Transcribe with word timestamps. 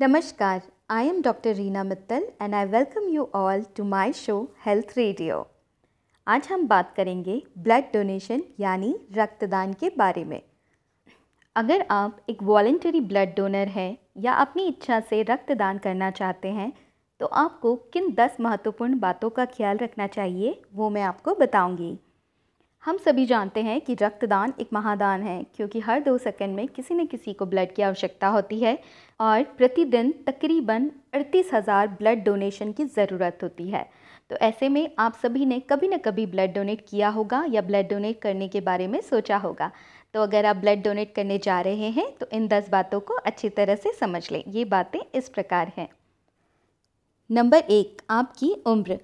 Namaskar, 0.00 0.60
I 0.90 1.04
am 1.04 1.22
Dr. 1.22 1.54
Reena 1.54 1.82
Mittal 1.82 2.20
and 2.38 2.54
I 2.54 2.66
welcome 2.66 3.08
you 3.08 3.30
all 3.32 3.62
to 3.76 3.82
my 3.82 4.12
show 4.12 4.50
Health 4.64 4.94
Radio. 4.96 5.38
आज 6.26 6.48
हम 6.50 6.66
बात 6.68 6.92
करेंगे 6.96 7.40
blood 7.58 7.84
donation 7.92 8.42
यानी 8.60 8.94
रक्तदान 9.16 9.72
के 9.72 9.90
बारे 9.98 10.24
में 10.24 10.40
अगर 11.56 11.86
आप 11.90 12.20
एक 12.30 12.42
वॉल्टरी 12.42 13.00
ब्लड 13.00 13.34
डोनर 13.36 13.68
हैं 13.68 13.96
या 14.24 14.32
अपनी 14.44 14.66
इच्छा 14.68 15.00
से 15.10 15.22
रक्तदान 15.30 15.78
करना 15.86 16.10
चाहते 16.20 16.48
हैं 16.58 16.72
तो 17.20 17.26
आपको 17.44 17.74
किन 17.92 18.14
10 18.20 18.40
महत्वपूर्ण 18.40 18.98
बातों 18.98 19.30
का 19.30 19.44
ख्याल 19.56 19.78
रखना 19.78 20.06
चाहिए 20.18 20.60
वो 20.74 20.90
मैं 20.90 21.02
आपको 21.02 21.34
बताऊँगी 21.40 21.92
हम 22.84 22.98
सभी 22.98 23.24
जानते 23.26 23.62
हैं 23.62 23.80
कि 23.80 23.94
रक्तदान 23.94 24.52
एक 24.60 24.68
महादान 24.72 25.22
है, 25.22 25.42
क्योंकि 25.56 25.80
हर 25.80 26.00
दो 26.00 26.16
सेकंड 26.18 26.54
में 26.56 26.66
किसी 26.68 26.94
न 26.94 27.06
किसी 27.06 27.32
को 27.32 27.46
ब्लड 27.46 27.72
की 27.74 27.82
आवश्यकता 27.82 28.28
होती 28.28 28.58
है 28.60 28.78
और 29.20 29.42
प्रतिदिन 29.58 30.12
तकरीबन 30.26 30.90
अड़तीस 31.14 31.50
हज़ार 31.54 31.88
ब्लड 31.90 32.22
डोनेशन 32.24 32.72
की 32.72 32.84
ज़रूरत 32.86 33.38
होती 33.42 33.68
है। 33.70 33.84
तो 34.30 34.36
ऐसे 34.38 34.68
में 34.68 34.88
आप 34.98 35.16
सभी 35.22 35.46
ने 35.46 35.58
कभी 35.70 35.88
न 35.88 35.96
कभी 35.96 36.26
ब्लड 36.26 36.54
डोनेट 36.54 36.84
किया 36.88 37.08
होगा 37.08 37.44
या 37.48 37.62
ब्लड 37.62 37.88
डोनेट 37.88 38.20
करने 38.22 38.48
के 38.48 38.60
बारे 38.60 38.86
में 38.86 39.00
सोचा 39.00 39.36
होगा। 39.38 39.70
तो 40.14 40.22
अगर 40.22 40.46
आप 40.46 40.56
ब्लड 40.56 40.82
डोनेट 40.82 41.14
करने 41.14 41.38
जा 41.38 41.60
रहे 41.60 41.90
हैं 41.90 42.06
तो 42.16 42.28
इन 42.32 42.48
दस 42.48 42.68
बातों 42.70 43.00
को 43.00 43.14
अच्छी 43.16 43.48
तरह 43.50 43.76
से 43.76 43.92
समझ 43.92 44.30
लें। 44.32 44.42
ये 44.48 44.64
बातें 44.66 45.00
इस 45.14 45.28
प्रकार 45.28 45.72
हैं। 45.76 45.88
नंबर 47.30 47.58
एक, 47.60 48.02
आपकी 48.10 48.54
उम्र। 48.66 48.98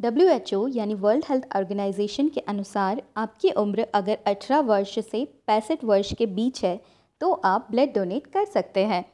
डब्ल्यू 0.00 0.28
एच 0.28 0.52
ओ 0.54 0.66
यानी 0.68 0.94
वर्ल्ड 0.94 1.24
हेल्थ 1.28 1.44
ऑर्गेनाइजेशन 1.56 2.28
के 2.28 2.40
अनुसार 2.40 3.02
आपकी 3.16 3.50
उम्र 3.52 3.86
अगर 3.94 4.18
18 4.28 4.60
वर्ष 4.64 4.98
से 4.98 5.24
पैंसठ 5.46 5.84
वर्ष 5.84 6.12
के 6.14 6.26
बीच 6.26 6.64
है 6.64 6.80
तो 7.20 7.32
आप 7.44 7.66
ब्लड 7.70 7.94
डोनेट 7.94 8.26
कर 8.26 8.44
सकते 8.44 8.84
हैं। 8.84 9.04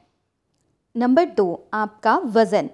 नंबर 0.94 1.24
दो, 1.36 1.46
आपका 1.74 2.16
वज़न। 2.26 2.66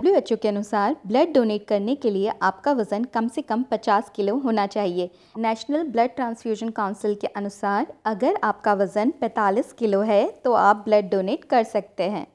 डब्ल्यू 0.00 0.14
एच 0.14 0.32
ओ 0.32 0.36
के 0.36 0.48
अनुसार 0.48 0.96
ब्लड 1.06 1.32
डोनेट 1.32 1.66
करने 1.66 1.94
के 1.94 2.10
लिए 2.10 2.32
आपका 2.42 2.72
वज़न 2.72 3.04
कम 3.04 3.28
से 3.28 3.42
कम 3.42 3.62
50 3.72 4.10
किलो 4.16 4.36
होना 4.38 4.66
चाहिए। 4.66 5.10
नेशनल 5.38 5.88
ब्लड 5.88 6.14
ट्रांसफ्यूजन 6.16 6.68
काउंसिल 6.72 7.14
के 7.14 7.26
अनुसार 7.26 7.92
अगर 8.04 8.38
आपका 8.44 8.74
वज़न 8.74 9.12
45 9.22 9.72
किलो 9.72 10.00
है 10.02 10.24
तो 10.44 10.52
आप 10.52 10.84
ब्लड 10.84 11.10
डोनेट 11.10 11.44
कर 11.44 11.62
सकते 11.64 12.10
हैं। 12.10 12.26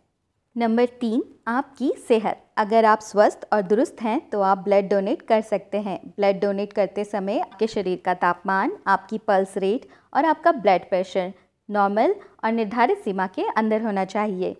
नंबर 0.55 0.85
तीन 1.02 1.23
आपकी 1.50 1.92
सेहत। 2.08 2.42
अगर 2.58 2.86
आप 2.86 3.00
स्वस्थ 3.02 3.47
और 3.53 3.61
दुरुस्त 3.61 4.02
हैं 4.02 4.19
तो 4.30 4.42
आप 4.42 4.58
ब्लड 4.58 4.89
डोनेट 4.89 5.22
कर 5.22 5.42
सकते 5.42 5.78
हैं। 5.80 6.00
ब्लड 6.08 6.39
डोनेट 6.41 6.73
करते 6.73 7.03
समय 7.03 7.39
आपके 7.39 7.67
शरीर 7.67 8.02
का 8.06 8.14
तापमान, 8.16 8.72
आपकी 8.88 9.17
पल्स 9.17 9.58
रेट 9.58 9.88
और 10.14 10.25
आपका 10.25 10.52
ब्लड 10.52 10.81
प्रेशर 10.89 11.33
नॉर्मल 11.69 12.16
और 12.44 12.52
निर्धारित 12.52 13.02
सीमा 13.03 13.28
के 13.30 13.47
अंदर 13.58 13.81
होना 13.81 14.06
चाहिए। 14.06 14.56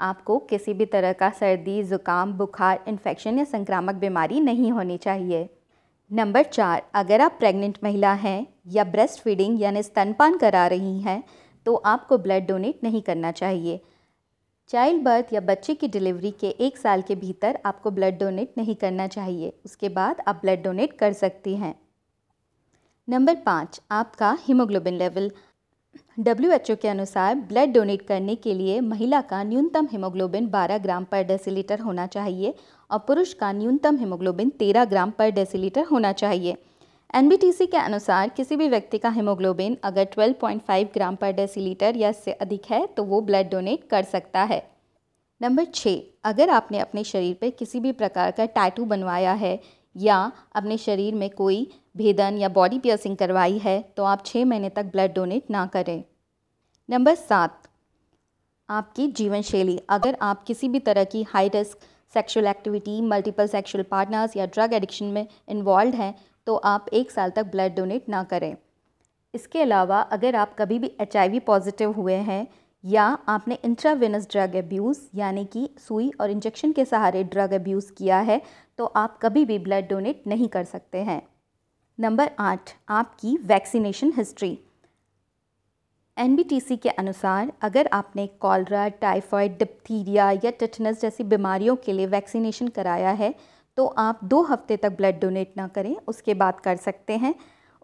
आपको 0.00 0.38
किसी 0.40 0.74
भी 0.74 0.86
तरह 0.86 1.12
का 1.12 1.30
सर्दी, 1.32 1.82
ज़ुकाम, 1.82 2.32
बुखार 2.32 2.84
इन्फेक्शन 2.88 3.38
या 3.38 3.44
संक्रामक 3.44 3.94
बीमारी 3.96 4.40
नहीं 4.40 4.72
होनी 4.72 4.96
चाहिए। 4.98 5.48
नंबर 6.10 6.42
चार, 6.44 6.82
अगर 6.94 7.20
आप 7.20 7.36
प्रेग्नेंट 7.38 7.78
महिला 7.84 8.12
हैं 8.16 8.46
या 8.68 8.84
ब्रेस्ट 8.86 9.20
फीडिंग 9.20 9.62
यानी 9.62 9.82
स्तनपान 9.82 10.38
करा 10.38 10.66
रही 10.68 11.00
हैं 11.00 11.22
तो 11.66 11.74
आपको 11.76 12.18
ब्लड 12.18 12.46
डोनेट 12.46 12.84
नहीं 12.84 13.02
करना 13.02 13.30
चाहिए। 13.32 13.80
चाइल्ड 14.72 15.02
बर्थ 15.02 15.32
या 15.32 15.40
बच्चे 15.40 15.74
की 15.74 15.88
डिलीवरी 15.88 16.30
के 16.30 16.48
एक 16.66 16.76
साल 16.76 17.02
के 17.02 17.14
भीतर 17.14 17.58
आपको 17.66 17.90
ब्लड 17.90 18.18
डोनेट 18.18 18.52
नहीं 18.58 18.74
करना 18.74 19.06
चाहिए। 19.06 19.52
उसके 19.64 19.88
बाद 19.88 20.22
आप 20.28 20.38
ब्लड 20.42 20.62
डोनेट 20.62 20.92
कर 20.98 21.12
सकती 21.12 21.54
हैं। 21.56 21.74
नंबर 23.08 23.34
पाँच, 23.36 23.80
आपका 23.90 24.36
haemoglobin 24.40 24.94
level 24.94 25.30
W 26.18 26.50
H 26.50 26.70
O 26.70 26.76
के 26.82 26.88
अनुसार 26.88 27.34
ब्लड 27.34 27.72
डोनेट 27.72 28.06
करने 28.06 28.34
के 28.36 28.54
लिए 28.54 28.80
महिला 28.80 29.20
का 29.20 29.42
न्यूनतम 29.42 29.88
हीमोग्लोबिन 29.92 30.48
12 30.50 30.78
ग्राम 30.78 31.04
पर 31.04 31.22
डेसीलीटर 31.24 31.80
होना 31.80 32.06
चाहिए 32.06 32.54
और 32.90 32.98
पुरुष 32.98 33.34
का 33.34 33.52
न्यूनतम 33.52 33.96
हीमोग्लोबिन 33.96 34.52
13 34.60 34.84
ग्राम 34.84 35.10
पर 35.10 35.30
डेसीलीटर 35.30 35.84
होना 35.84 36.12
चाहिए। 36.14 36.56
NBTC 37.14 37.66
के 37.70 37.76
अनुसार 37.76 38.28
किसी 38.28 38.56
भी 38.56 38.68
व्यक्ति 38.68 38.98
का 38.98 39.08
हीमोग्लोबिन 39.10 39.76
अगर 39.84 40.06
12.5 40.12 40.92
ग्राम 40.94 41.16
पर 41.16 41.32
डेसीलीटर 41.32 41.96
या 41.96 42.08
इससे 42.08 42.32
अधिक 42.34 42.70
है 42.70 42.86
तो 42.86 43.04
वो 43.04 43.20
ब्लड 43.20 43.50
डोनेट 43.50 43.84
कर 43.90 44.02
सकता 44.04 44.42
है। 44.42 44.60
नंबर 45.40 45.64
छः 45.74 46.00
अगर 46.24 46.50
आपने 46.50 46.78
अपने 46.78 47.04
शरीर 47.04 47.36
पर 47.40 47.50
किसी 47.50 47.80
भी 47.80 47.92
प्रकार 47.92 48.30
का 48.30 48.46
टैटू 48.54 48.84
बनवाया 48.84 49.32
है 49.34 49.58
या 49.96 50.16
अपने 50.54 50.78
शरीर 50.78 51.14
में 51.14 51.28
कोई 51.32 51.66
भेदन 51.96 52.38
या 52.38 52.48
बॉडी 52.50 52.78
पियर्सिंग 52.78 53.16
करवाई 53.16 53.58
है 53.58 53.80
तो 53.96 54.04
आप 54.04 54.24
छः 54.26 54.44
महीने 54.44 54.70
तक 54.70 54.90
ब्लड 54.92 55.14
डोनेट 55.14 55.50
ना 55.50 55.66
करें। 55.66 56.02
नंबर 56.88 57.14
सात, 57.16 57.62
आपकी 58.68 59.06
जीवन 59.12 59.42
शैली 59.42 59.78
अगर 59.90 60.16
आप 60.22 60.44
किसी 60.44 60.68
भी 60.68 60.78
तरह 60.80 61.04
की 61.04 61.22
high 61.28 61.48
risk 61.50 61.88
sexual 62.14 62.46
activity 62.46 63.00
multiple 63.02 63.46
sexual 63.48 63.84
partners 63.90 64.36
या 64.36 64.46
ड्रग 64.48 64.72
एडिक्शन 64.74 65.04
में 65.06 65.26
इन्वॉल्व 65.48 65.94
हैं 65.96 66.14
तो 66.46 66.54
आप 66.56 66.86
एक 66.92 67.10
साल 67.10 67.30
तक 67.30 67.46
ब्लड 67.46 67.74
डोनेट 67.76 68.08
ना 68.08 68.22
करें। 68.24 68.54
इसके 69.34 69.60
अलावा 69.62 70.00
अगर 70.12 70.36
आप 70.36 70.54
कभी 70.58 70.78
भी 70.78 70.90
एचआईवी 71.00 71.38
पॉजिटिव 71.42 71.92
हुए 71.92 72.14
हैं 72.22 72.46
या 72.84 73.04
आपने 73.28 73.58
इंट्रावेनस 73.64 74.26
ड्रग 74.30 74.56
एब्यूज़ 74.56 75.00
यानी 75.14 75.44
कि 75.44 75.68
सुई 75.78 76.10
और 76.20 76.30
इंजेक्शन 76.30 76.72
के 76.72 76.84
सहारे 76.84 77.22
ड्रग 77.24 77.52
एब्यूज़ 77.52 77.92
किया 77.92 78.18
है 78.20 78.40
तो 78.78 78.84
आप 78.86 79.18
कभी 79.22 79.44
भी 79.44 79.58
ब्लड 79.58 79.88
डोनेट 79.88 80.26
नहीं 80.26 80.48
कर 80.48 80.64
सकते 80.64 80.98
हैं। 81.00 81.22
नंबर 81.98 82.30
आठ, 82.38 82.70
आपकी 82.88 83.36
वैक्सीनेशन 83.44 84.12
हिस्ट्री 84.16 84.58
एनबीटीसी 86.16 86.76
के 86.76 86.88
अनुसार 86.90 87.52
अगर 87.62 87.88
आपने 87.92 88.26
कॉलरा 88.40 88.86
टाइफॉइड 89.00 89.56
डिप्थीरिया 89.58 90.30
या 90.34 90.50
टिटनस 90.50 91.00
जैसी 91.00 91.24
बीमारियों 91.24 91.76
के 91.76 91.92
लिए 91.92 92.06
वैक्सीनेशन 92.08 92.68
कराया 92.70 93.10
है 93.12 93.34
तो 93.78 93.86
आप 93.86 94.20
दो 94.24 94.42
हफ़्ते 94.42 94.76
तक 94.76 94.96
ब्लड 94.96 95.20
डोनेट 95.20 95.52
ना 95.56 95.66
करें, 95.68 95.96
उसके 95.98 96.34
बाद 96.34 96.60
कर 96.60 96.76
सकते 96.78 97.16
हैं। 97.16 97.34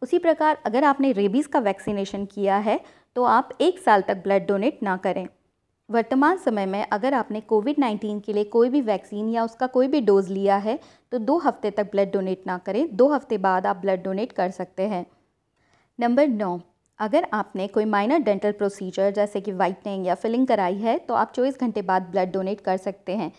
उसी 0.02 0.18
प्रकार 0.18 0.58
अगर 0.66 0.84
आपने 0.84 1.12
रेबीज़ 1.12 1.48
का 1.48 1.58
वैक्सीनेशन 1.60 2.24
किया 2.26 2.56
है 2.58 2.80
तो 3.16 3.24
आप 3.24 3.48
एक 3.60 3.78
साल 3.78 4.02
तक 4.02 4.22
ब्लड 4.22 4.46
डोनेट 4.46 4.82
ना 4.82 4.96
करें। 4.96 5.26
वर्तमान 5.88 6.36
समय 6.38 6.66
में 6.66 6.84
अगर 6.84 7.14
आपने 7.14 7.40
कोविड 7.42 7.78
नाइन्टीन 7.78 8.18
के 8.20 8.32
लिए 8.32 8.44
कोई 8.46 8.68
भी 8.68 8.80
वैक्सीन 8.82 9.28
या 9.28 9.44
उसका 9.44 9.66
कोई 9.68 9.88
भी 9.88 10.00
डोज़ 10.02 10.32
लिया 10.32 10.56
है 10.58 10.78
तो 11.12 11.18
दो 11.20 11.36
हफ़्ते 11.38 11.70
तक 11.70 11.90
ब्लड 11.92 12.12
डोनेट 12.12 12.42
ना 12.46 12.58
करें। 12.58 12.96
दो 12.96 13.08
हफ़्ते 13.08 13.38
बाद 13.38 13.66
आप 13.66 13.76
ब्लड 13.76 14.02
डोनेट 14.02 14.32
कर 14.32 14.50
सकते 14.50 14.86
हैं। 14.88 15.04
नंबर 15.98 16.28
नौ, 16.28 16.58
अगर 16.98 17.26
आपने 17.32 17.66
कोई 17.68 17.84
माइनर 17.86 18.18
डेंटल 18.18 18.52
प्रोसीजर 18.52 19.10
जैसे 19.10 19.40
कि 19.40 19.52
वाइटनिंग 19.52 20.06
या 20.06 20.14
फिलिंग 20.14 20.46
कराई 20.46 20.76
है 20.76 20.98
तो 20.98 21.14
आप 21.14 21.32
24 21.34 21.60
घंटे 21.60 21.82
बाद 21.82 22.08
ब्लड 22.10 22.32
डोनेट 22.32 22.60
कर 22.60 22.76
सकते 22.76 23.16
हैं। 23.16 23.30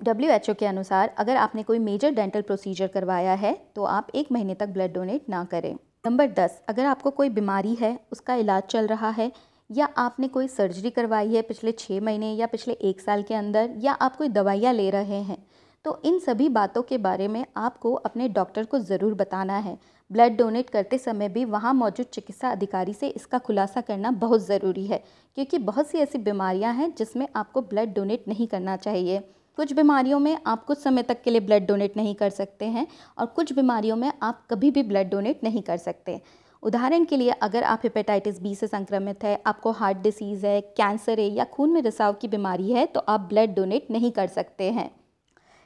डब्ल्यू 0.00 0.30
एच 0.30 0.48
ओ 0.50 0.54
के 0.54 0.66
अनुसार 0.66 1.14
अगर 1.18 1.36
आपने 1.38 1.62
कोई 1.62 1.78
मेजर 1.80 2.10
डेंटल 2.12 2.42
प्रोसीजर 2.42 2.86
करवाया 2.88 3.34
है 3.36 3.52
तो 3.76 3.84
आप 3.86 4.08
एक 4.14 4.32
महीने 4.32 4.54
तक 4.54 4.68
ब्लड 4.68 4.92
डोनेट 4.92 5.28
ना 5.30 5.44
करें। 5.46 5.74
नंबर 6.06 6.26
दस, 6.32 6.62
अगर 6.68 6.84
आपको 6.86 7.10
कोई 7.12 7.28
बीमारी 7.30 7.74
है, 7.74 7.98
उसका 8.12 8.34
इलाज 8.36 8.62
चल 8.64 8.86
रहा 8.86 9.10
है, 9.10 9.30
या 9.70 9.86
आपने 9.98 10.28
कोई 10.28 10.48
सर्जरी 10.48 10.90
करवाई 10.90 11.34
है 11.34 11.42
पिछले 11.44 11.72
छः 11.74 12.00
महीने 12.00 12.32
या 12.34 12.46
पिछले 12.48 12.74
एक 12.82 13.00
साल 13.00 13.22
के 13.22 13.34
अंदर, 13.34 13.70
या 13.78 13.92
आप 13.94 14.16
कोई 14.16 14.28
दवाइयाँ 14.30 14.72
ले 14.74 14.88
रहे 14.90 15.22
हैं 15.22 15.36
तो 15.84 16.00
इन 16.04 16.18
सभी 16.18 16.48
बातों 16.50 16.82
के 16.82 16.96
बारे 16.98 17.26
में 17.28 17.44
आपको 17.56 17.92
अपने 17.96 18.28
डॉक्टर 18.30 18.64
को 18.64 18.78
ज़रूर 18.80 19.14
बताना 19.14 19.56
है। 19.58 19.76
ब्लड 20.10 20.36
डोनेट 20.36 20.70
करते 20.70 20.98
समय 20.98 21.28
भी 21.28 21.44
वहाँ 21.46 21.72
मौजूद 21.74 22.06
चिकित्सा 22.06 22.50
अधिकारी 22.50 22.92
से 22.94 23.08
इसका 23.10 23.38
खुलासा 23.40 23.80
करना 23.82 24.10
बहुत 24.16 24.46
ज़रूरी 24.46 24.86
है, 24.86 25.02
क्योंकि 25.36 25.58
बहुत 25.60 25.88
सी 25.88 25.98
ऐसी 25.98 26.18
बीमारियाँ 26.20 26.72
हैं 26.74 26.92
जिसमें 26.98 27.26
आपको 27.36 27.60
ब्लड 27.62 27.94
डोनेट 27.94 28.24
नहीं 28.28 28.46
करना 28.46 28.76
चाहिए। 28.78 29.20
कुछ 29.58 29.72
बीमारियों 29.72 30.18
में 30.18 30.36
आप 30.46 30.64
कुछ 30.64 30.78
समय 30.78 31.02
तक 31.02 31.22
के 31.22 31.30
लिए 31.30 31.40
ब्लड 31.40 31.66
डोनेट 31.66 31.96
नहीं 31.96 32.14
कर 32.14 32.30
सकते 32.30 32.64
हैं 32.64 32.86
और 33.18 33.26
कुछ 33.26 33.52
बीमारियों 33.52 33.96
में 33.96 34.12
आप 34.22 34.42
कभी 34.50 34.70
भी 34.70 34.82
ब्लड 34.82 35.10
डोनेट 35.10 35.42
नहीं 35.44 35.62
कर 35.62 35.76
सकते। 35.76 36.20
उदाहरण 36.62 37.04
के 37.04 37.16
लिए 37.16 37.30
अगर 37.42 37.62
आप 37.62 37.80
हेपेटाइटिस 37.84 38.40
बी 38.42 38.54
से 38.54 38.66
संक्रमित 38.66 39.24
है, 39.24 39.42
आपको 39.46 39.70
हार्ट 39.72 39.98
डिसीज़ 39.98 40.46
है 40.46 40.60
कैंसर 40.60 41.20
है 41.20 41.26
या 41.28 41.44
खून 41.46 41.72
में 41.72 41.80
रिसाव 41.82 42.12
की 42.12 42.28
बीमारी 42.28 42.70
है 42.72 42.86
तो 42.86 43.00
आप 43.08 43.26
ब्लड 43.30 43.54
डोनेट 43.54 43.90
नहीं 43.90 44.12
कर 44.12 44.26
सकते 44.28 44.70
हैं। 44.70 44.90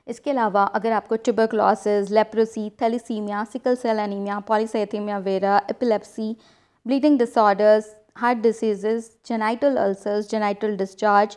इसके 0.06 0.30
अलावा 0.30 0.64
अगर 0.64 0.92
आपको 0.92 1.16
tuberculosis 1.18 2.10
leprosy 2.10 2.68
thalassaemia 2.82 3.44
sickle 3.52 3.76
cell 3.76 3.98
anaemia 4.00 4.40
polycythaemia 4.48 5.18
vera 5.20 5.62
epilepsy 5.70 6.36
bleeding 6.86 7.18
disorders 7.18 7.94
heart 8.16 8.38
diseases 8.40 9.16
genital 9.26 9.76
ulcers 9.78 10.30
genital 10.30 10.76
discharge 10.76 11.36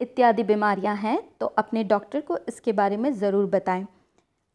इत्यादि 0.00 0.42
बीमारियाँ 0.42 0.94
हैं 0.96 1.18
तो 1.40 1.46
अपने 1.58 1.84
डॉक्टर 1.84 2.20
को 2.20 2.38
इसके 2.48 2.72
बारे 2.72 2.96
में 2.96 3.12
ज़रूर 3.14 3.46
बताएँ। 3.46 3.86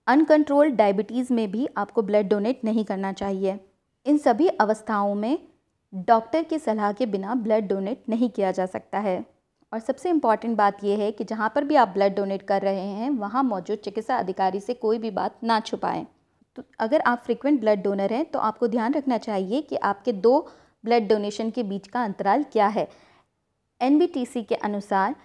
अनकंट्रोल्ड 0.07 0.75
डायबिटीज़ 0.75 1.33
में 1.33 1.51
भी 1.51 1.67
आपको 1.77 2.01
ब्लड 2.01 2.29
डोनेट 2.29 2.63
नहीं 2.65 2.85
करना 2.85 3.11
चाहिए। 3.13 3.59
इन 4.05 4.17
सभी 4.19 4.47
अवस्थाओं 4.49 5.13
में 5.15 5.37
डॉक्टर 6.07 6.43
की 6.43 6.59
सलाह 6.59 6.91
के 6.91 7.05
बिना 7.07 7.35
ब्लड 7.37 7.67
डोनेट 7.67 8.03
नहीं 8.09 8.29
किया 8.29 8.51
जा 8.51 8.65
सकता 8.67 8.99
है। 8.99 9.23
और 9.71 9.79
सबसे 9.79 10.09
इंपॉर्टेंट 10.09 10.57
बात 10.57 10.83
यह 10.83 10.99
है 10.99 11.11
कि 11.11 11.23
जहाँ 11.23 11.51
पर 11.55 11.63
भी 11.63 11.75
आप 11.75 11.87
ब्लड 11.87 12.15
डोनेट 12.15 12.41
कर 12.43 12.61
रहे 12.61 12.87
हैं, 12.87 13.09
वहाँ 13.09 13.43
मौजूद 13.43 13.77
चिकित्सा 13.77 14.15
अधिकारी 14.17 14.59
से 14.59 14.73
कोई 14.75 14.97
भी 14.97 15.11
बात 15.11 15.37
ना 15.43 15.59
छुपाएँ। 15.61 16.05
तो 16.57 16.63
अगर 16.79 17.01
आप 17.01 17.21
फ्रिक्वेंट 17.25 17.59
ब्लड 17.61 17.83
डोनर 17.83 18.13
हैं 18.13 18.25
तो 18.25 18.39
आपको 18.41 18.67
ध्यान 18.67 18.93
रखना 18.93 19.17
चाहिए 19.19 19.61
कि 19.61 19.75
आपके 19.77 20.13
दो 20.13 20.39
ब्लड 20.83 21.07
डोनेशन 21.07 21.49
के 21.49 21.63
बीच 21.63 21.87
का 21.87 22.03
अंतराल 22.03 22.43
क्या 22.43 22.67
है। 22.69 22.87
एनबीटीसी 23.81 24.43
के 24.43 24.55
अनुसार 24.57 25.15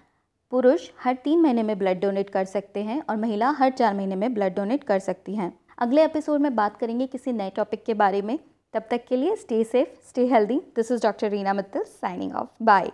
पुरुष 0.53 0.91
हर 1.03 1.15
तीन 1.15 1.41
महीने 1.41 1.63
में 1.63 1.79
ब्लड 1.79 2.01
डोनेट 2.01 2.31
कर 2.31 2.45
सकते 2.45 2.83
हैं 2.83 3.03
और 3.11 3.17
महिला 3.17 3.49
हर 3.51 3.71
चार 3.71 3.95
महीने 3.95 4.17
में 4.17 4.35
ब्लड 4.35 4.55
डोनेट 4.55 4.85
कर 4.85 4.99
सकती 4.99 5.35
हैं। 5.35 5.53
अगले 5.79 6.05
एपिसोड 6.05 6.41
में 6.41 6.55
बात 6.57 6.77
करेंगे 6.77 7.07
किसी 7.07 7.33
नए 7.33 7.51
टॉपिक 7.51 7.85
के 7.85 7.95
बारे 7.95 8.23
में। 8.23 8.39
तब 8.73 8.87
तक 8.91 9.05
के 9.09 9.17
लिए 9.17 9.37
stay 9.37 9.63
safe 9.65 10.09
stay 10.09 10.27
healthy 10.27 10.61
this 10.77 10.91
is 10.93 11.03
doctor 11.03 11.31
Reena 11.31 11.53
Mittal 11.53 11.83
signing 11.83 12.35
off 12.35 12.49
bye 12.63 12.91